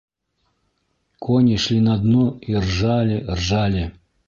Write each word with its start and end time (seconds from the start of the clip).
—«Кони 1.23 1.57
шли 1.63 1.79
на 1.87 1.95
дно 2.03 2.25
и 2.49 2.51
ржали, 2.63 3.17
ржали...» 3.37 3.83